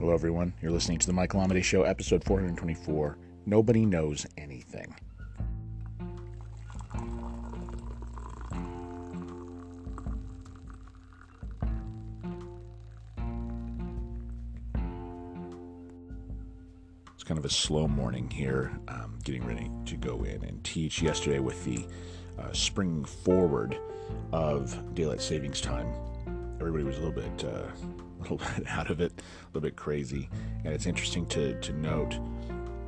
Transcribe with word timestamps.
Hello, 0.00 0.14
everyone. 0.14 0.54
You're 0.62 0.72
listening 0.72 0.96
to 1.00 1.06
the 1.06 1.12
Michael 1.12 1.42
Amidei 1.42 1.62
Show, 1.62 1.82
episode 1.82 2.24
424. 2.24 3.18
Nobody 3.44 3.84
knows 3.84 4.26
anything. 4.38 4.94
It's 17.14 17.22
kind 17.22 17.36
of 17.36 17.44
a 17.44 17.50
slow 17.50 17.86
morning 17.86 18.30
here, 18.30 18.72
um, 18.88 19.18
getting 19.22 19.46
ready 19.46 19.70
to 19.84 19.96
go 19.98 20.24
in 20.24 20.42
and 20.44 20.64
teach. 20.64 21.02
Yesterday, 21.02 21.40
with 21.40 21.62
the 21.66 21.84
uh, 22.38 22.50
springing 22.54 23.04
forward 23.04 23.78
of 24.32 24.94
daylight 24.94 25.20
savings 25.20 25.60
time, 25.60 25.92
everybody 26.58 26.84
was 26.84 26.96
a 26.96 27.02
little 27.02 27.12
bit. 27.12 27.44
Uh, 27.44 27.66
little 28.30 28.38
bit 28.38 28.66
out 28.68 28.90
of 28.90 29.00
it, 29.00 29.12
a 29.12 29.46
little 29.48 29.62
bit 29.62 29.76
crazy. 29.76 30.28
And 30.64 30.72
it's 30.72 30.86
interesting 30.86 31.26
to, 31.26 31.58
to 31.60 31.72
note 31.72 32.18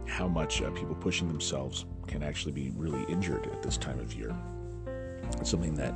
how 0.07 0.29
much 0.29 0.63
uh, 0.63 0.71
people 0.71 0.95
pushing 0.95 1.29
themselves 1.29 1.87
can 2.07 2.23
actually 2.23 2.53
be 2.53 2.71
really 2.77 3.03
injured 3.05 3.47
at 3.47 3.63
this 3.63 3.77
time 3.77 3.99
of 3.99 4.13
year. 4.13 4.35
It's 5.41 5.51
something 5.51 5.75
that, 5.77 5.95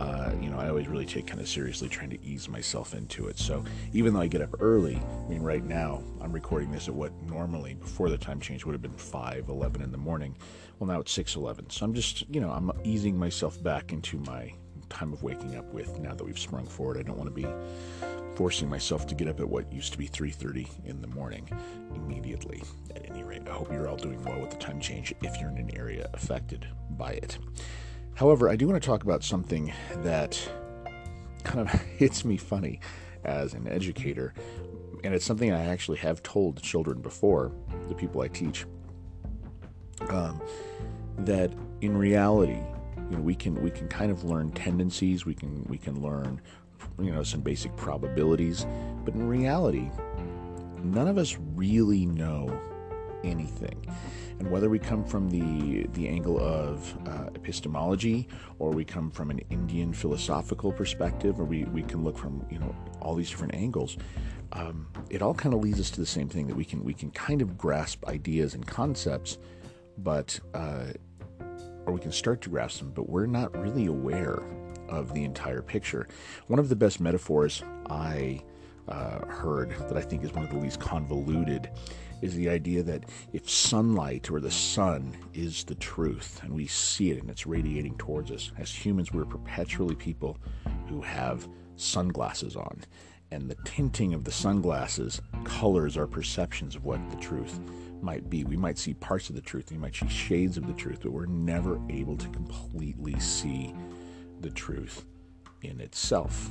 uh, 0.00 0.32
you 0.40 0.48
know, 0.48 0.58
I 0.58 0.68
always 0.68 0.88
really 0.88 1.04
take 1.04 1.26
kind 1.26 1.40
of 1.40 1.48
seriously 1.48 1.88
trying 1.88 2.10
to 2.10 2.24
ease 2.24 2.48
myself 2.48 2.94
into 2.94 3.28
it. 3.28 3.38
So 3.38 3.62
even 3.92 4.14
though 4.14 4.20
I 4.20 4.26
get 4.26 4.40
up 4.40 4.56
early, 4.60 4.96
I 4.96 5.28
mean, 5.28 5.42
right 5.42 5.62
now 5.62 6.02
I'm 6.20 6.32
recording 6.32 6.70
this 6.70 6.88
at 6.88 6.94
what 6.94 7.12
normally 7.22 7.74
before 7.74 8.08
the 8.08 8.16
time 8.16 8.40
change 8.40 8.64
would 8.64 8.72
have 8.72 8.82
been 8.82 8.92
5, 8.92 9.48
11 9.48 9.82
in 9.82 9.92
the 9.92 9.98
morning. 9.98 10.36
Well, 10.78 10.88
now 10.88 11.00
it's 11.00 11.12
6, 11.12 11.36
11. 11.36 11.68
So 11.68 11.84
I'm 11.84 11.92
just, 11.92 12.24
you 12.30 12.40
know, 12.40 12.50
I'm 12.50 12.70
easing 12.84 13.18
myself 13.18 13.62
back 13.62 13.92
into 13.92 14.18
my 14.20 14.54
time 14.88 15.12
of 15.12 15.22
waking 15.22 15.56
up 15.56 15.72
with 15.72 15.98
now 16.00 16.14
that 16.14 16.24
we've 16.24 16.38
sprung 16.38 16.66
forward. 16.66 16.98
I 16.98 17.02
don't 17.02 17.18
want 17.18 17.28
to 17.28 17.34
be 17.34 17.46
forcing 18.40 18.70
myself 18.70 19.06
to 19.06 19.14
get 19.14 19.28
up 19.28 19.38
at 19.38 19.46
what 19.46 19.70
used 19.70 19.92
to 19.92 19.98
be 19.98 20.06
3:30 20.06 20.66
in 20.86 21.02
the 21.02 21.06
morning 21.08 21.46
immediately. 21.94 22.62
At 22.96 23.04
any 23.04 23.22
rate, 23.22 23.42
I 23.46 23.50
hope 23.50 23.70
you're 23.70 23.86
all 23.86 23.98
doing 23.98 24.24
well 24.24 24.40
with 24.40 24.48
the 24.48 24.56
time 24.56 24.80
change 24.80 25.14
if 25.22 25.38
you're 25.38 25.50
in 25.50 25.58
an 25.58 25.76
area 25.76 26.08
affected 26.14 26.66
by 26.92 27.10
it. 27.10 27.36
However, 28.14 28.48
I 28.48 28.56
do 28.56 28.66
want 28.66 28.82
to 28.82 28.86
talk 28.86 29.02
about 29.02 29.22
something 29.22 29.70
that 29.96 30.40
kind 31.44 31.60
of 31.60 31.70
hits 31.98 32.24
me 32.24 32.38
funny 32.38 32.80
as 33.24 33.52
an 33.52 33.68
educator, 33.68 34.32
and 35.04 35.12
it's 35.12 35.26
something 35.26 35.52
I 35.52 35.66
actually 35.66 35.98
have 35.98 36.22
told 36.22 36.62
children 36.62 37.02
before, 37.02 37.52
the 37.90 37.94
people 37.94 38.22
I 38.22 38.28
teach, 38.28 38.64
um, 40.08 40.40
that 41.18 41.52
in 41.82 41.94
reality, 41.94 42.62
you 43.10 43.16
know, 43.18 43.22
we 43.22 43.34
can 43.34 43.62
we 43.62 43.70
can 43.70 43.86
kind 43.86 44.10
of 44.10 44.24
learn 44.24 44.50
tendencies, 44.52 45.26
we 45.26 45.34
can 45.34 45.62
we 45.64 45.76
can 45.76 46.00
learn 46.00 46.40
you 46.98 47.10
know 47.10 47.22
some 47.22 47.40
basic 47.40 47.74
probabilities 47.76 48.66
but 49.04 49.14
in 49.14 49.26
reality 49.26 49.90
none 50.82 51.08
of 51.08 51.18
us 51.18 51.36
really 51.54 52.06
know 52.06 52.48
anything. 53.24 53.84
And 54.38 54.50
whether 54.50 54.70
we 54.70 54.78
come 54.78 55.04
from 55.04 55.28
the 55.28 55.86
the 55.92 56.08
angle 56.08 56.40
of 56.40 56.96
uh, 57.06 57.28
epistemology 57.34 58.26
or 58.58 58.70
we 58.70 58.84
come 58.84 59.10
from 59.10 59.30
an 59.30 59.40
indian 59.50 59.92
philosophical 59.92 60.72
perspective 60.72 61.38
or 61.38 61.44
we, 61.44 61.64
we 61.64 61.82
can 61.82 62.02
look 62.02 62.16
from 62.16 62.44
you 62.50 62.58
know 62.58 62.74
all 63.02 63.14
these 63.14 63.28
different 63.28 63.54
angles 63.54 63.98
um, 64.52 64.86
it 65.10 65.20
all 65.20 65.34
kind 65.34 65.54
of 65.54 65.60
leads 65.60 65.78
us 65.78 65.90
to 65.90 66.00
the 66.00 66.06
same 66.06 66.28
thing 66.28 66.46
that 66.46 66.56
we 66.56 66.64
can 66.64 66.82
we 66.82 66.94
can 66.94 67.10
kind 67.10 67.42
of 67.42 67.58
grasp 67.58 68.06
ideas 68.08 68.54
and 68.54 68.66
concepts 68.66 69.36
but 69.98 70.40
uh, 70.54 70.86
or 71.84 71.92
we 71.92 72.00
can 72.00 72.12
start 72.12 72.40
to 72.40 72.48
grasp 72.48 72.78
them 72.78 72.92
but 72.92 73.10
we're 73.10 73.26
not 73.26 73.54
really 73.58 73.86
aware 73.86 74.42
of 74.90 75.14
the 75.14 75.24
entire 75.24 75.62
picture. 75.62 76.08
One 76.48 76.58
of 76.58 76.68
the 76.68 76.76
best 76.76 77.00
metaphors 77.00 77.62
I 77.88 78.42
uh, 78.88 79.24
heard 79.26 79.70
that 79.88 79.96
I 79.96 80.02
think 80.02 80.24
is 80.24 80.32
one 80.32 80.44
of 80.44 80.50
the 80.50 80.58
least 80.58 80.80
convoluted 80.80 81.70
is 82.22 82.34
the 82.34 82.50
idea 82.50 82.82
that 82.82 83.04
if 83.32 83.48
sunlight 83.48 84.30
or 84.30 84.40
the 84.40 84.50
sun 84.50 85.16
is 85.32 85.64
the 85.64 85.74
truth 85.76 86.40
and 86.42 86.52
we 86.52 86.66
see 86.66 87.10
it 87.10 87.20
and 87.20 87.30
it's 87.30 87.46
radiating 87.46 87.96
towards 87.96 88.30
us, 88.30 88.52
as 88.58 88.70
humans, 88.70 89.12
we're 89.12 89.24
perpetually 89.24 89.94
people 89.94 90.36
who 90.88 91.00
have 91.00 91.48
sunglasses 91.76 92.56
on. 92.56 92.82
And 93.30 93.48
the 93.48 93.56
tinting 93.64 94.12
of 94.12 94.24
the 94.24 94.32
sunglasses 94.32 95.22
colors 95.44 95.96
our 95.96 96.06
perceptions 96.06 96.74
of 96.74 96.84
what 96.84 96.98
the 97.10 97.16
truth 97.16 97.60
might 98.02 98.28
be. 98.28 98.44
We 98.44 98.56
might 98.56 98.76
see 98.76 98.94
parts 98.94 99.28
of 99.30 99.36
the 99.36 99.40
truth, 99.40 99.70
we 99.70 99.78
might 99.78 99.94
see 99.94 100.08
shades 100.08 100.56
of 100.56 100.66
the 100.66 100.72
truth, 100.72 101.00
but 101.02 101.12
we're 101.12 101.26
never 101.26 101.80
able 101.88 102.16
to 102.16 102.28
completely 102.28 103.18
see 103.20 103.72
the 104.40 104.50
truth 104.50 105.04
in 105.62 105.80
itself. 105.80 106.50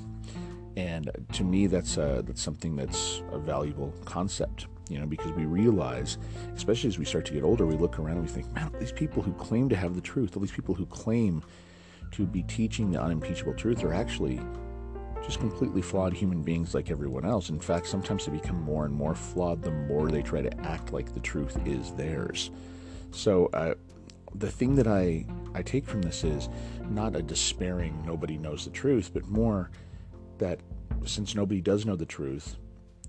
And 0.78 1.10
to 1.34 1.44
me, 1.44 1.68
that's 1.68 1.98
a, 1.98 2.24
that's 2.26 2.42
something 2.42 2.76
that's 2.76 3.22
a 3.32 3.40
valuable 3.40 3.94
concept, 4.06 4.68
you 4.90 5.00
know, 5.00 5.06
because 5.06 5.32
we 5.32 5.46
realize, 5.46 6.18
especially 6.56 6.88
as 6.88 7.00
we 7.00 7.06
start 7.06 7.26
to 7.26 7.34
get 7.34 7.44
older, 7.44 7.66
we 7.66 7.76
look 7.76 8.00
around 8.00 8.18
and 8.18 8.22
we 8.22 8.32
think, 8.32 8.52
man, 8.54 8.72
these 8.80 8.92
people 8.92 9.22
who 9.22 9.34
claim 9.34 9.68
to 9.70 9.76
have 9.76 9.96
the 9.96 10.02
truth, 10.02 10.36
all 10.36 10.42
these 10.42 10.52
people 10.52 10.76
who 10.76 10.86
claim 10.86 11.44
to 12.12 12.26
be 12.26 12.44
teaching 12.44 12.92
the 12.92 13.02
unimpeachable 13.02 13.54
truth, 13.54 13.84
are 13.84 13.94
actually 13.94 14.40
just 15.24 15.40
completely 15.40 15.82
flawed 15.82 16.14
human 16.14 16.42
beings 16.42 16.74
like 16.74 16.90
everyone 16.90 17.26
else. 17.26 17.50
In 17.50 17.60
fact, 17.60 17.88
sometimes 17.88 18.26
they 18.26 18.32
become 18.32 18.62
more 18.62 18.86
and 18.86 18.94
more 18.94 19.14
flawed 19.16 19.62
the 19.62 19.72
more 19.72 20.10
they 20.10 20.22
try 20.22 20.42
to 20.42 20.60
act 20.62 20.94
like 20.94 21.14
the 21.14 21.20
truth 21.20 21.58
is 21.66 21.92
theirs. 21.94 22.52
So, 23.12 23.48
uh, 23.54 23.74
the 24.36 24.52
thing 24.52 24.76
that 24.76 24.88
I, 24.88 25.26
I 25.54 25.62
take 25.62 25.86
from 25.86 26.02
this 26.02 26.24
is 26.24 26.50
not 26.90 27.16
a 27.16 27.22
despairing 27.22 28.04
nobody 28.06 28.38
knows 28.38 28.66
the 28.66 28.72
truth, 28.72 29.12
but 29.14 29.28
more 29.28 29.72
that 30.38 30.60
since 31.06 31.36
nobody 31.36 31.62
does 31.62 31.86
know 31.86 31.96
the 31.96 32.06
truth, 32.06 32.58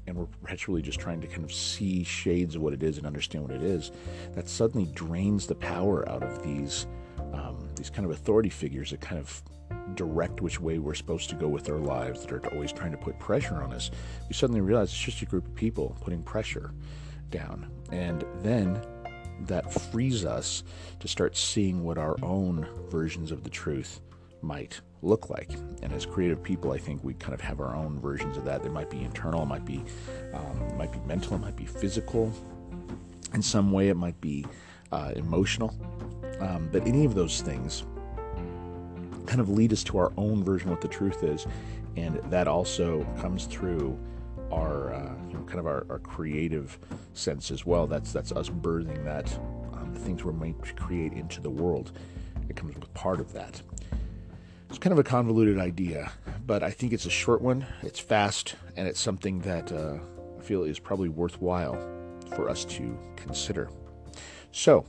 and 0.06 0.16
we're 0.16 0.26
perpetually 0.26 0.82
just 0.82 0.98
trying 0.98 1.20
to 1.20 1.26
kind 1.26 1.44
of 1.44 1.52
see 1.52 2.02
shades 2.02 2.56
of 2.56 2.62
what 2.62 2.72
it 2.72 2.82
is 2.82 2.98
and 2.98 3.06
understand 3.06 3.44
what 3.44 3.54
it 3.54 3.62
is, 3.62 3.92
that 4.32 4.48
suddenly 4.48 4.90
drains 4.94 5.46
the 5.46 5.54
power 5.54 6.08
out 6.08 6.22
of 6.22 6.42
these 6.42 6.86
um, 7.32 7.68
these 7.76 7.90
kind 7.90 8.04
of 8.04 8.10
authority 8.10 8.48
figures 8.48 8.90
that 8.90 9.00
kind 9.00 9.20
of 9.20 9.42
direct 9.94 10.40
which 10.40 10.60
way 10.60 10.78
we're 10.78 10.94
supposed 10.94 11.28
to 11.30 11.36
go 11.36 11.46
with 11.46 11.68
our 11.68 11.78
lives, 11.78 12.22
that 12.22 12.32
are 12.32 12.44
always 12.52 12.72
trying 12.72 12.90
to 12.90 12.96
put 12.96 13.18
pressure 13.18 13.62
on 13.62 13.72
us. 13.72 13.90
We 14.28 14.34
suddenly 14.34 14.60
realize 14.60 14.88
it's 14.88 14.98
just 14.98 15.22
a 15.22 15.26
group 15.26 15.46
of 15.46 15.54
people 15.54 15.96
putting 16.00 16.22
pressure 16.22 16.72
down, 17.30 17.70
and 17.92 18.24
then 18.42 18.80
that 19.46 19.72
frees 19.72 20.24
us 20.24 20.62
to 21.00 21.08
start 21.08 21.36
seeing 21.36 21.82
what 21.82 21.98
our 21.98 22.16
own 22.22 22.66
versions 22.90 23.32
of 23.32 23.44
the 23.44 23.50
truth 23.50 24.00
might 24.42 24.80
look 25.02 25.30
like. 25.30 25.50
And 25.82 25.92
as 25.92 26.06
creative 26.06 26.42
people, 26.42 26.72
I 26.72 26.78
think 26.78 27.02
we 27.02 27.14
kind 27.14 27.34
of 27.34 27.40
have 27.40 27.60
our 27.60 27.74
own 27.74 27.98
versions 27.98 28.36
of 28.36 28.44
that. 28.44 28.62
They 28.62 28.68
might 28.68 28.90
be 28.90 29.02
internal, 29.02 29.42
it 29.42 29.46
might 29.46 29.64
be, 29.64 29.82
um, 30.32 30.62
it 30.62 30.76
might 30.76 30.92
be 30.92 31.00
mental, 31.00 31.34
it 31.34 31.40
might 31.40 31.56
be 31.56 31.66
physical. 31.66 32.32
In 33.32 33.42
some 33.42 33.72
way, 33.72 33.88
it 33.88 33.96
might 33.96 34.20
be 34.20 34.44
uh, 34.92 35.12
emotional. 35.16 35.74
Um, 36.40 36.68
but 36.72 36.86
any 36.86 37.04
of 37.04 37.14
those 37.14 37.42
things 37.42 37.84
kind 39.26 39.40
of 39.40 39.48
lead 39.48 39.72
us 39.72 39.84
to 39.84 39.98
our 39.98 40.12
own 40.16 40.42
version 40.42 40.68
of 40.68 40.72
what 40.72 40.80
the 40.80 40.88
truth 40.88 41.22
is, 41.22 41.46
and 41.96 42.16
that 42.30 42.48
also 42.48 43.06
comes 43.20 43.46
through 43.46 43.98
our 44.50 44.92
uh, 44.92 45.09
kind 45.50 45.60
of 45.60 45.66
our, 45.66 45.84
our, 45.90 45.98
creative 45.98 46.78
sense 47.12 47.50
as 47.50 47.66
well. 47.66 47.86
That's 47.86 48.12
that's 48.12 48.32
us 48.32 48.48
birthing 48.48 49.04
that 49.04 49.32
um, 49.74 49.90
the 49.92 50.00
things 50.00 50.24
we're 50.24 50.32
made 50.32 50.62
to 50.62 50.72
create 50.74 51.12
into 51.12 51.40
the 51.40 51.50
world. 51.50 51.92
It 52.48 52.56
comes 52.56 52.74
with 52.74 52.92
part 52.94 53.20
of 53.20 53.32
that. 53.32 53.60
It's 54.68 54.78
kind 54.78 54.92
of 54.92 55.00
a 55.00 55.04
convoluted 55.04 55.58
idea, 55.58 56.12
but 56.46 56.62
I 56.62 56.70
think 56.70 56.92
it's 56.92 57.04
a 57.04 57.10
short 57.10 57.42
one. 57.42 57.66
It's 57.82 57.98
fast, 57.98 58.54
and 58.76 58.86
it's 58.86 59.00
something 59.00 59.40
that 59.40 59.72
uh, 59.72 59.98
I 60.38 60.42
feel 60.42 60.62
is 60.62 60.78
probably 60.78 61.08
worthwhile 61.08 61.74
for 62.36 62.48
us 62.48 62.64
to 62.66 62.96
consider. 63.16 63.68
So 64.52 64.86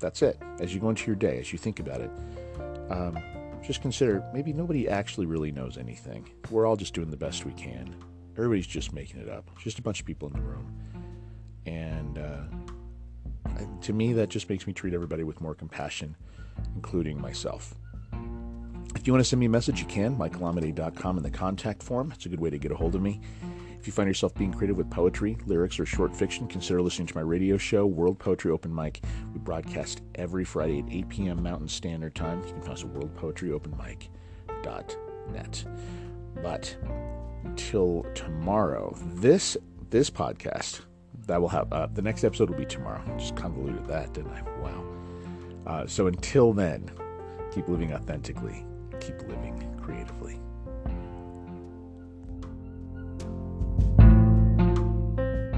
that's 0.00 0.22
it. 0.22 0.36
As 0.58 0.74
you 0.74 0.80
go 0.80 0.90
into 0.90 1.06
your 1.06 1.16
day, 1.16 1.38
as 1.38 1.52
you 1.52 1.58
think 1.58 1.78
about 1.78 2.00
it, 2.00 2.10
um, 2.90 3.18
just 3.64 3.82
consider 3.82 4.24
maybe 4.34 4.52
nobody 4.52 4.88
actually 4.88 5.26
really 5.26 5.52
knows 5.52 5.78
anything. 5.78 6.28
We're 6.50 6.66
all 6.66 6.76
just 6.76 6.94
doing 6.94 7.10
the 7.10 7.16
best 7.16 7.44
we 7.44 7.52
can. 7.52 7.94
Everybody's 8.36 8.66
just 8.66 8.92
making 8.92 9.20
it 9.20 9.28
up. 9.28 9.48
just 9.58 9.78
a 9.78 9.82
bunch 9.82 10.00
of 10.00 10.06
people 10.06 10.28
in 10.28 10.34
the 10.34 10.40
room. 10.40 10.74
And 11.66 12.18
uh, 12.18 12.42
to 13.82 13.92
me, 13.92 14.12
that 14.14 14.28
just 14.28 14.48
makes 14.48 14.66
me 14.66 14.72
treat 14.72 14.94
everybody 14.94 15.24
with 15.24 15.40
more 15.40 15.54
compassion, 15.54 16.16
including 16.74 17.20
myself. 17.20 17.74
If 18.96 19.06
you 19.06 19.12
want 19.12 19.22
to 19.24 19.28
send 19.28 19.38
me 19.40 19.46
a 19.46 19.50
message, 19.50 19.80
you 19.80 19.86
can. 19.86 20.16
michaelamidei.com 20.16 21.16
in 21.16 21.22
the 21.22 21.30
contact 21.30 21.82
form. 21.82 22.12
It's 22.12 22.26
a 22.26 22.28
good 22.28 22.40
way 22.40 22.50
to 22.50 22.58
get 22.58 22.72
a 22.72 22.76
hold 22.76 22.94
of 22.94 23.02
me. 23.02 23.20
If 23.78 23.86
you 23.86 23.94
find 23.94 24.08
yourself 24.08 24.34
being 24.34 24.52
creative 24.52 24.76
with 24.76 24.90
poetry, 24.90 25.38
lyrics, 25.46 25.80
or 25.80 25.86
short 25.86 26.14
fiction, 26.14 26.46
consider 26.46 26.82
listening 26.82 27.06
to 27.06 27.14
my 27.14 27.22
radio 27.22 27.56
show, 27.56 27.86
World 27.86 28.18
Poetry 28.18 28.50
Open 28.50 28.74
Mic. 28.74 29.00
We 29.32 29.38
broadcast 29.38 30.02
every 30.16 30.44
Friday 30.44 30.80
at 30.80 30.90
8 30.90 31.08
p.m. 31.08 31.42
Mountain 31.42 31.68
Standard 31.68 32.14
Time. 32.14 32.42
You 32.46 32.52
can 32.52 32.60
find 32.60 32.74
us 32.74 32.84
at 32.84 32.92
worldpoetryopenmic.net. 32.92 35.64
But 36.42 36.76
until 37.44 38.06
tomorrow. 38.14 38.94
This 39.14 39.56
this 39.90 40.10
podcast 40.10 40.80
that 41.26 41.40
will 41.40 41.48
have 41.48 41.72
uh, 41.72 41.86
the 41.92 42.02
next 42.02 42.24
episode 42.24 42.50
will 42.50 42.56
be 42.56 42.64
tomorrow. 42.64 43.02
Just 43.18 43.36
convoluted 43.36 43.86
that, 43.86 44.12
didn't 44.12 44.32
I? 44.32 44.42
Wow. 44.60 44.84
Uh, 45.66 45.86
so 45.86 46.06
until 46.06 46.52
then, 46.52 46.90
keep 47.52 47.68
living 47.68 47.92
authentically, 47.92 48.64
keep 49.00 49.20
living 49.22 49.76
creatively. 49.82 50.40